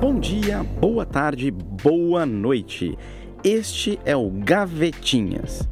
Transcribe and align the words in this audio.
Bom 0.00 0.20
dia, 0.20 0.62
boa 0.62 1.06
tarde, 1.06 1.50
boa 1.50 2.26
noite. 2.26 2.98
Este 3.42 3.98
é 4.04 4.14
o 4.14 4.30
Gavetinhas. 4.30 5.66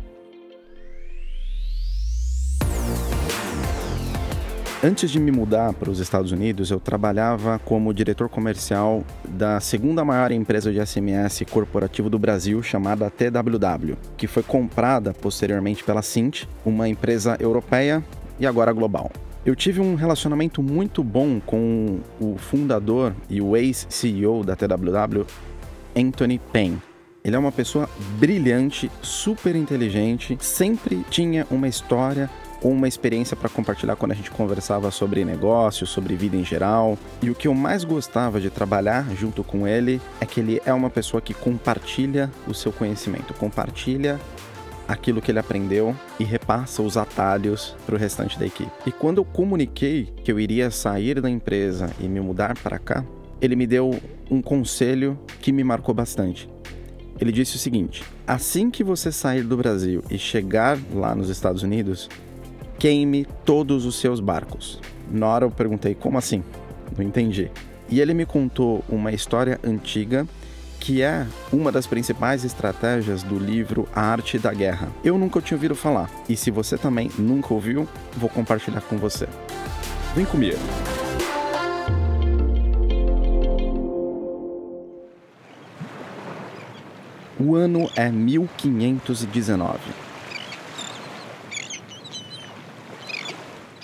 Antes 4.83 5.11
de 5.11 5.21
me 5.21 5.31
mudar 5.31 5.75
para 5.75 5.91
os 5.91 5.99
Estados 5.99 6.33
Unidos, 6.33 6.71
eu 6.71 6.81
trabalhava 6.81 7.59
como 7.59 7.93
diretor 7.93 8.31
comercial 8.31 9.05
da 9.29 9.61
segunda 9.61 10.03
maior 10.07 10.33
empresa 10.33 10.73
de 10.73 10.85
SMS 10.85 11.43
corporativo 11.51 12.09
do 12.09 12.19
Brasil, 12.19 12.63
chamada 12.63 13.11
TWW, 13.11 13.97
que 14.17 14.27
foi 14.27 14.43
comprada 14.43 15.13
posteriormente 15.13 15.85
pela 15.85 16.01
Cint, 16.01 16.45
uma 16.65 16.89
empresa 16.89 17.37
europeia 17.39 18.03
e 18.41 18.47
agora 18.47 18.73
global. 18.73 19.11
Eu 19.45 19.55
tive 19.55 19.79
um 19.79 19.95
relacionamento 19.95 20.63
muito 20.63 21.05
bom 21.05 21.39
com 21.39 22.01
o 22.19 22.39
fundador 22.39 23.15
e 23.29 23.43
o 23.43 23.55
ex-CEO 23.55 24.43
da 24.43 24.57
TWW, 24.57 25.27
Anthony 25.95 26.39
Payne. 26.51 26.81
Ele 27.23 27.37
é 27.37 27.39
uma 27.39 27.53
pessoa 27.53 27.87
brilhante, 28.19 28.91
super 29.03 29.55
inteligente, 29.55 30.39
sempre 30.41 31.05
tinha 31.11 31.47
uma 31.51 31.69
história 31.69 32.31
ou 32.63 32.73
uma 32.73 32.89
experiência 32.89 33.37
para 33.37 33.51
compartilhar 33.51 33.97
quando 33.97 34.13
a 34.13 34.15
gente 34.15 34.31
conversava 34.31 34.91
sobre 34.91 35.27
negócios, 35.27 35.91
sobre 35.91 36.17
vida 36.17 36.37
em 36.37 36.45
geral. 36.45 36.99
E 37.21 37.29
o 37.29 37.35
que 37.35 37.47
eu 37.47 37.55
mais 37.55 37.85
gostava 37.85 38.41
de 38.41 38.49
trabalhar 38.49 39.07
junto 39.15 39.45
com 39.45 39.69
ele 39.69 40.01
é 40.23 40.25
que 40.25 40.41
ele 40.41 40.63
é 40.65 40.73
uma 40.73 40.89
pessoa 40.89 41.21
que 41.21 41.35
compartilha 41.35 42.31
o 42.49 42.55
seu 42.55 42.73
conhecimento, 42.73 43.35
compartilha 43.35 44.19
aquilo 44.87 45.21
que 45.21 45.31
ele 45.31 45.39
aprendeu 45.39 45.95
e 46.19 46.25
repassa 46.25 46.83
os 46.83 46.97
atalhos 46.97 47.77
para 47.87 47.95
o 47.95 47.99
restante 47.99 48.39
da 48.39 48.47
equipe. 48.47 48.71
E 48.87 48.93
quando 48.93 49.19
eu 49.19 49.25
comuniquei 49.25 50.09
que 50.23 50.31
eu 50.31 50.39
iria 50.39 50.71
sair 50.71 51.21
da 51.21 51.31
empresa 51.31 51.91
e 52.01 52.09
me 52.09 52.21
mudar 52.21 52.57
para 52.59 52.79
cá, 52.79 53.05
ele 53.41 53.57
me 53.57 53.67
deu 53.67 53.99
um 54.31 54.41
conselho 54.41 55.19
que 55.41 55.53
me 55.53 55.65
marcou 55.65 55.95
bastante. 55.95 56.49
Ele 57.21 57.33
disse 57.33 57.57
o 57.57 57.59
seguinte: 57.59 58.03
assim 58.27 58.71
que 58.71 58.83
você 58.83 59.13
sair 59.13 59.43
do 59.43 59.57
Brasil 59.57 60.03
e 60.11 60.19
chegar 60.19 60.79
lá 60.93 61.15
nos 61.15 61.29
Estados 61.29 61.63
Unidos, 61.63 62.09
queime 62.79 63.27
todos 63.45 63.85
os 63.85 63.97
seus 63.97 64.21
barcos. 64.21 64.81
Na 65.11 65.29
hora 65.29 65.45
eu 65.45 65.51
perguntei, 65.51 65.95
como 65.95 66.19
assim? 66.19 66.43
Não 66.97 67.05
entendi. 67.05 67.51
E 67.89 68.01
ele 68.01 68.15
me 68.15 68.25
contou 68.25 68.83
uma 68.89 69.13
história 69.13 69.61
antiga 69.63 70.27
que 70.85 71.01
é 71.01 71.27
uma 71.51 71.73
das 71.73 71.87
principais 71.87 72.45
estratégias 72.45 73.23
do 73.23 73.39
livro 73.39 73.89
A 73.95 74.03
Arte 74.03 74.39
da 74.39 74.53
Guerra. 74.53 74.89
Eu 75.03 75.17
nunca 75.17 75.41
tinha 75.41 75.57
ouvido 75.57 75.75
falar, 75.75 76.11
e 76.29 76.37
se 76.37 76.51
você 76.51 76.77
também 76.77 77.11
nunca 77.19 77.55
ouviu, 77.55 77.89
vou 78.15 78.29
compartilhar 78.29 78.83
com 78.83 78.99
você. 78.99 79.27
Vem 80.15 80.27
comigo. 80.27 80.59
O 87.41 87.57
ano 87.57 87.91
é 87.97 88.11
1519. 88.11 90.05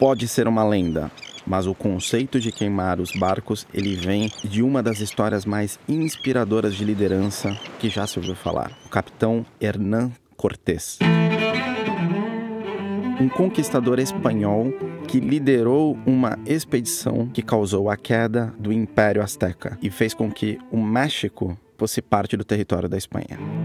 pode 0.01 0.27
ser 0.27 0.49
uma 0.49 0.65
lenda, 0.65 1.11
mas 1.51 1.67
o 1.67 1.75
conceito 1.75 2.39
de 2.39 2.53
queimar 2.53 3.01
os 3.01 3.11
barcos 3.11 3.67
ele 3.75 3.97
vem 3.97 4.31
de 4.45 4.63
uma 4.63 4.81
das 4.81 5.01
histórias 5.01 5.45
mais 5.45 5.81
inspiradoras 5.89 6.77
de 6.77 6.85
liderança 6.85 7.59
que 7.81 7.89
já 7.89 8.07
se 8.07 8.21
ouviu 8.21 8.37
falar, 8.37 8.71
o 8.87 8.89
capitão 8.89 9.45
Hernán 9.61 10.13
Cortés. 10.37 11.01
Um 13.21 13.29
conquistador 13.29 13.99
espanhol 13.99 14.73
que 15.09 15.19
liderou 15.19 15.99
uma 16.07 16.39
expedição 16.47 17.27
que 17.27 17.43
causou 17.43 17.91
a 17.91 17.97
queda 17.97 18.55
do 18.57 18.73
Império 18.73 19.21
Azteca 19.21 19.77
e 19.83 19.91
fez 19.91 20.15
com 20.15 20.31
que 20.31 20.57
o 20.71 20.81
México 20.81 21.59
fosse 21.77 22.01
parte 22.01 22.37
do 22.37 22.45
território 22.45 22.89
da 22.89 22.97
Espanha. 22.97 23.60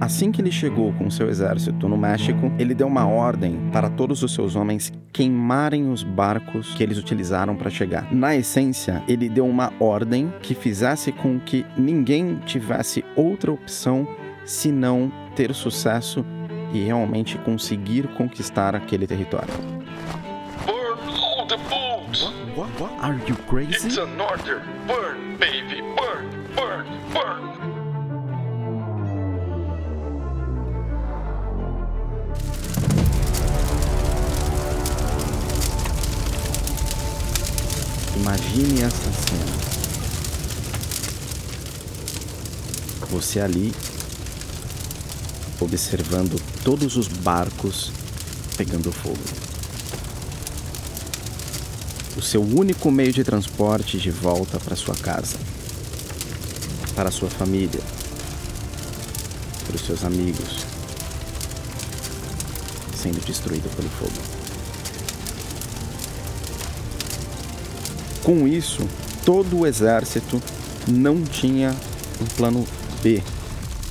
Assim 0.00 0.32
que 0.32 0.40
ele 0.40 0.50
chegou 0.50 0.92
com 0.94 1.10
seu 1.10 1.28
exército 1.28 1.88
no 1.88 1.96
México, 1.96 2.52
ele 2.58 2.74
deu 2.74 2.86
uma 2.86 3.06
ordem 3.06 3.70
para 3.72 3.88
todos 3.88 4.22
os 4.22 4.34
seus 4.34 4.56
homens 4.56 4.92
queimarem 5.12 5.90
os 5.90 6.02
barcos 6.02 6.74
que 6.74 6.82
eles 6.82 6.98
utilizaram 6.98 7.56
para 7.56 7.70
chegar. 7.70 8.12
Na 8.12 8.34
essência, 8.34 9.02
ele 9.08 9.28
deu 9.28 9.46
uma 9.46 9.72
ordem 9.78 10.32
que 10.42 10.54
fizesse 10.54 11.12
com 11.12 11.38
que 11.38 11.64
ninguém 11.76 12.36
tivesse 12.44 13.04
outra 13.16 13.52
opção 13.52 14.06
senão 14.44 15.10
ter 15.34 15.54
sucesso 15.54 16.24
e 16.72 16.82
realmente 16.84 17.38
conseguir 17.38 18.08
conquistar 18.08 18.74
aquele 18.74 19.06
território. 19.06 19.54
Burn 20.66 20.98
all 21.08 21.46
the 21.46 21.56
boats! 21.68 22.24
What, 22.56 22.70
what? 22.80 22.92
Are 23.00 23.18
you 23.28 23.36
crazy? 23.48 23.86
It's 23.86 23.96
an 23.96 24.20
order! 24.20 24.60
Burn, 24.86 25.36
baby! 25.38 25.80
Burn! 25.96 26.28
Burn! 26.54 26.86
Burn! 27.12 27.43
Imagine 38.34 38.82
essa 38.82 39.12
cena. 39.12 39.56
Você 43.08 43.38
ali 43.38 43.72
observando 45.60 46.42
todos 46.64 46.96
os 46.96 47.06
barcos 47.06 47.92
pegando 48.56 48.90
fogo. 48.90 49.22
O 52.16 52.22
seu 52.22 52.42
único 52.42 52.90
meio 52.90 53.12
de 53.12 53.22
transporte 53.22 53.98
de 53.98 54.10
volta 54.10 54.58
para 54.58 54.74
sua 54.74 54.96
casa, 54.96 55.36
para 56.96 57.12
sua 57.12 57.30
família, 57.30 57.80
para 59.64 59.76
os 59.76 59.86
seus 59.86 60.02
amigos, 60.02 60.66
sendo 63.00 63.24
destruído 63.24 63.68
pelo 63.76 63.88
fogo. 63.90 64.43
Com 68.24 68.48
isso, 68.48 68.88
todo 69.22 69.58
o 69.58 69.66
exército 69.66 70.42
não 70.88 71.22
tinha 71.22 71.76
um 72.18 72.24
plano 72.24 72.66
B, 73.02 73.22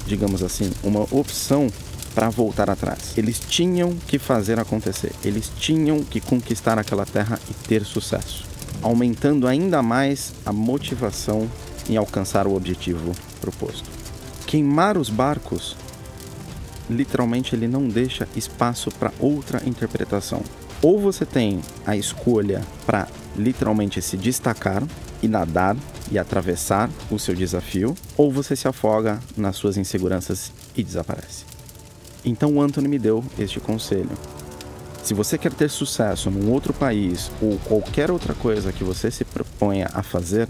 digamos 0.08 0.42
assim, 0.42 0.72
uma 0.84 1.02
opção 1.12 1.68
para 2.16 2.32
voltar 2.32 2.68
atrás. 2.68 3.16
Eles 3.16 3.40
tinham 3.40 3.96
que 4.08 4.18
fazer 4.18 4.60
acontecer, 4.60 5.12
eles 5.24 5.52
tinham 5.60 6.04
que 6.04 6.20
conquistar 6.20 6.80
aquela 6.80 7.06
terra 7.06 7.40
e 7.48 7.54
ter 7.68 7.86
sucesso, 7.86 8.44
aumentando 8.82 9.48
ainda 9.48 9.84
mais 9.84 10.34
a 10.44 10.52
motivação 10.52 11.48
em 11.88 11.96
alcançar 11.96 12.48
o 12.48 12.56
objetivo 12.56 13.12
proposto. 13.40 13.88
Queimar 14.48 14.98
os 14.98 15.12
barcos, 15.12 15.76
literalmente, 16.90 17.56
ele 17.56 17.68
não 17.68 17.88
deixa 17.88 18.28
espaço 18.36 18.92
para 18.92 19.14
outra 19.20 19.62
interpretação. 19.68 20.42
Ou 20.82 21.00
você 21.00 21.26
tem 21.26 21.62
a 21.86 21.96
escolha 21.96 22.62
para 22.86 23.08
literalmente 23.38 24.02
se 24.02 24.18
destacar 24.18 24.84
e 25.22 25.28
nadar 25.28 25.78
e 26.12 26.20
atravessar 26.20 26.90
o 27.10 27.18
seu 27.18 27.34
desafio, 27.34 27.96
ou 28.18 28.32
você 28.32 28.56
se 28.56 28.68
afoga 28.68 29.20
nas 29.38 29.56
suas 29.56 29.78
inseguranças 29.78 30.52
e 30.76 30.84
desaparece. 30.84 31.46
Então 32.26 32.54
o 32.54 32.62
Anthony 32.62 32.88
me 32.88 33.00
deu 33.00 33.24
este 33.40 33.60
conselho. 33.60 34.12
Se 35.04 35.14
você 35.14 35.38
quer 35.38 35.52
ter 35.52 35.70
sucesso 35.70 36.32
num 36.32 36.52
outro 36.52 36.74
país 36.74 37.30
ou 37.42 37.58
qualquer 37.60 38.10
outra 38.10 38.34
coisa 38.34 38.72
que 38.72 38.84
você 38.84 39.12
se 39.12 39.26
proponha 39.26 39.90
a 39.94 40.02
fazer, 40.02 40.48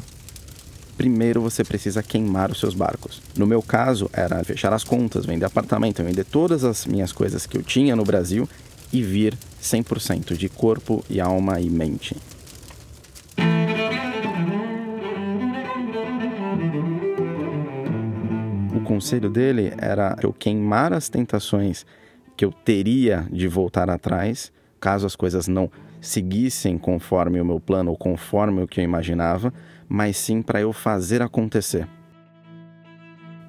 primeiro 0.97 1.41
você 1.41 1.63
precisa 1.63 2.01
queimar 2.01 2.51
os 2.51 2.59
seus 2.59 2.73
barcos. 2.73 3.21
No 3.37 3.45
meu 3.45 3.61
caso, 3.61 4.09
era 4.13 4.43
fechar 4.43 4.73
as 4.73 4.83
contas, 4.83 5.25
vender 5.25 5.45
apartamento, 5.45 6.03
vender 6.03 6.25
todas 6.25 6.63
as 6.63 6.85
minhas 6.85 7.11
coisas 7.11 7.45
que 7.45 7.57
eu 7.57 7.63
tinha 7.63 7.95
no 7.95 8.03
Brasil 8.03 8.47
e 8.91 9.01
vir 9.01 9.37
100% 9.61 10.35
de 10.35 10.49
corpo 10.49 11.03
e 11.09 11.19
alma 11.19 11.59
e 11.59 11.69
mente. 11.69 12.15
conselho 18.93 19.29
dele 19.29 19.73
era 19.79 20.15
eu 20.21 20.31
queimar 20.31 20.93
as 20.93 21.09
tentações 21.09 21.83
que 22.37 22.45
eu 22.45 22.51
teria 22.51 23.27
de 23.31 23.47
voltar 23.47 23.89
atrás, 23.89 24.51
caso 24.79 25.07
as 25.07 25.15
coisas 25.15 25.47
não 25.47 25.71
seguissem 26.03 26.77
conforme 26.77 27.39
o 27.39 27.45
meu 27.45 27.59
plano 27.59 27.91
ou 27.91 27.97
conforme 27.97 28.61
o 28.61 28.67
que 28.67 28.79
eu 28.79 28.83
imaginava, 28.83 29.53
mas 29.87 30.17
sim 30.17 30.41
para 30.41 30.59
eu 30.59 30.73
fazer 30.73 31.21
acontecer. 31.21 31.87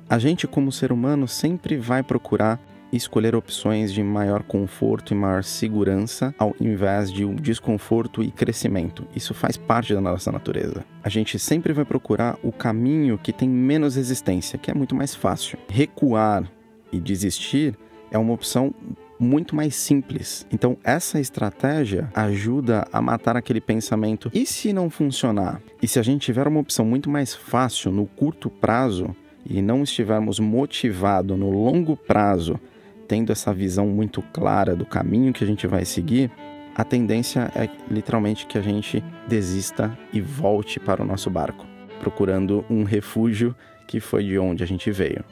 A 0.09 0.19
gente, 0.19 0.47
como 0.47 0.71
ser 0.71 0.93
humano, 0.93 1.27
sempre 1.27 1.77
vai 1.77 2.03
procurar 2.03 2.61
escolher 2.93 3.35
opções 3.35 3.93
de 3.93 4.03
maior 4.05 4.45
conforto 4.45 5.13
e 5.13 5.17
maior 5.17 5.43
segurança 5.43 6.33
ao 6.39 6.55
invés 6.61 7.11
de 7.13 7.25
um 7.25 7.35
desconforto 7.35 8.23
e 8.23 8.31
crescimento. 8.31 9.05
Isso 9.17 9.35
faz 9.35 9.57
parte 9.57 9.93
da 9.93 10.01
nossa 10.01 10.31
natureza. 10.31 10.85
A 11.03 11.09
gente 11.09 11.39
sempre 11.39 11.73
vai 11.73 11.85
procurar 11.85 12.39
o 12.43 12.53
caminho 12.53 13.19
que 13.19 13.33
tem 13.33 13.49
menos 13.49 13.97
resistência, 13.97 14.59
que 14.59 14.71
é 14.71 14.75
muito 14.75 14.95
mais 14.95 15.13
fácil. 15.13 15.59
Recuar 15.69 16.49
e 16.93 17.01
desistir 17.01 17.77
é 18.13 18.19
uma 18.19 18.33
opção 18.33 18.73
muito 19.19 19.55
mais 19.55 19.75
simples. 19.75 20.47
Então, 20.53 20.77
essa 20.83 21.21
estratégia 21.21 22.11
ajuda 22.15 22.87
a 22.93 23.01
matar 23.01 23.37
aquele 23.37 23.61
pensamento: 23.61 24.31
e 24.35 24.47
se 24.47 24.73
não 24.73 24.91
funcionar? 24.91 25.61
E 25.81 25.89
se 25.89 25.99
a 25.99 26.03
gente 26.03 26.23
tiver 26.23 26.47
uma 26.47 26.61
opção 26.61 26.85
muito 26.85 27.09
mais 27.09 27.35
fácil 27.35 27.91
no 27.91 28.07
curto 28.07 28.51
prazo 28.51 29.15
e 29.49 29.61
não 29.61 29.83
estivermos 29.83 30.39
motivados 30.39 31.39
no 31.39 31.51
longo 31.51 31.97
prazo, 31.97 32.59
tendo 33.07 33.31
essa 33.31 33.53
visão 33.53 33.87
muito 33.87 34.23
clara 34.33 34.75
do 34.75 34.87
caminho 34.87 35.33
que 35.33 35.45
a 35.45 35.47
gente 35.47 35.67
vai 35.67 35.85
seguir, 35.85 36.31
a 36.75 36.83
tendência 36.83 37.53
é 37.55 37.69
literalmente 37.89 38.47
que 38.47 38.59
a 38.59 38.63
gente 38.63 39.05
desista 39.29 39.97
e 40.13 40.21
volte 40.21 40.81
para 40.81 41.03
o 41.03 41.07
nosso 41.07 41.31
barco, 41.31 41.65
procurando 42.01 42.65
um 42.69 42.83
refúgio 42.83 43.55
que 43.87 44.01
foi 44.01 44.25
de 44.25 44.39
onde 44.39 44.65
a 44.65 44.67
gente 44.67 44.91
veio. 44.91 45.25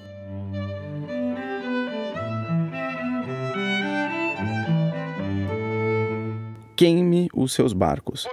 Queime 6.76 7.28
os 7.34 7.52
seus 7.52 7.72
barcos. 7.72 8.26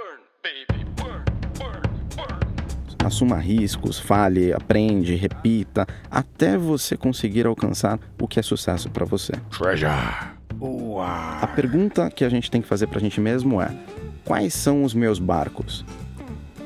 Assuma 3.03 3.37
riscos, 3.37 3.99
fale, 3.99 4.53
aprende, 4.53 5.15
repita, 5.15 5.87
até 6.11 6.57
você 6.57 6.95
conseguir 6.95 7.45
alcançar 7.45 7.99
o 8.19 8.27
que 8.27 8.39
é 8.39 8.43
sucesso 8.43 8.89
para 8.89 9.05
você. 9.05 9.33
Treasure. 9.57 9.91
A 11.41 11.47
pergunta 11.55 12.09
que 12.09 12.23
a 12.25 12.29
gente 12.29 12.51
tem 12.51 12.61
que 12.61 12.67
fazer 12.67 12.87
para 12.87 12.97
a 12.97 13.01
gente 13.01 13.19
mesmo 13.21 13.61
é: 13.61 13.71
quais 14.25 14.53
são 14.53 14.83
os 14.83 14.93
meus 14.93 15.17
barcos? 15.17 15.85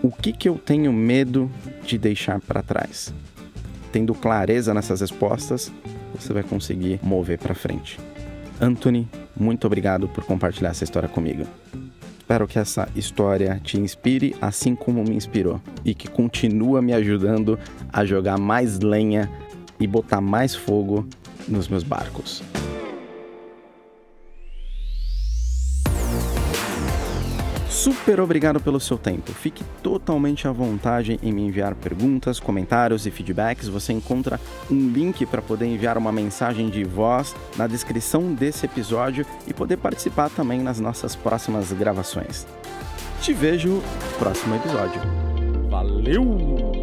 O 0.01 0.11
que, 0.11 0.33
que 0.33 0.49
eu 0.49 0.57
tenho 0.57 0.91
medo 0.91 1.49
de 1.85 1.97
deixar 1.97 2.39
para 2.41 2.61
trás? 2.61 3.13
Tendo 3.91 4.13
clareza 4.13 4.73
nessas 4.73 5.01
respostas, 5.01 5.71
você 6.13 6.33
vai 6.33 6.43
conseguir 6.43 6.99
mover 7.03 7.37
para 7.37 7.55
frente. 7.55 7.99
Anthony, 8.59 9.07
muito 9.35 9.65
obrigado 9.65 10.07
por 10.07 10.24
compartilhar 10.24 10.69
essa 10.69 10.83
história 10.83 11.09
comigo. 11.09 11.45
Espero 12.19 12.47
que 12.47 12.57
essa 12.57 12.88
história 12.95 13.59
te 13.63 13.77
inspire 13.77 14.35
assim 14.41 14.75
como 14.75 15.03
me 15.03 15.15
inspirou 15.15 15.62
e 15.83 15.94
que 15.94 16.07
continua 16.07 16.81
me 16.81 16.94
ajudando 16.94 17.59
a 17.91 18.06
jogar 18.06 18.39
mais 18.39 18.80
lenha 18.80 19.30
e 19.80 19.85
botar 19.85 20.21
mais 20.21 20.56
fogo 20.56 21.06
nos 21.47 21.68
meus 21.68 21.83
barcos. 21.83 22.41
Super 27.83 28.21
obrigado 28.21 28.62
pelo 28.62 28.80
seu 28.80 28.97
tempo. 28.97 29.33
Fique 29.33 29.62
totalmente 29.83 30.47
à 30.47 30.53
vontade 30.53 31.19
em 31.21 31.33
me 31.33 31.41
enviar 31.41 31.75
perguntas, 31.75 32.39
comentários 32.39 33.06
e 33.06 33.12
feedbacks. 33.12 33.68
Você 33.68 33.91
encontra 33.91 34.39
um 34.71 34.88
link 34.88 35.25
para 35.25 35.41
poder 35.41 35.65
enviar 35.65 35.97
uma 35.97 36.09
mensagem 36.09 36.69
de 36.69 36.85
voz 36.85 37.35
na 37.57 37.68
descrição 37.68 38.33
desse 38.33 38.65
episódio 38.65 39.25
e 39.45 39.53
poder 39.53 39.75
participar 39.75 40.30
também 40.30 40.62
nas 40.62 40.80
nossas 40.80 41.13
próximas 41.13 41.74
gravações. 41.74 42.47
Te 43.19 43.33
vejo 43.33 43.68
no 43.68 44.18
próximo 44.18 44.56
episódio. 44.56 45.01
Valeu! 45.69 46.82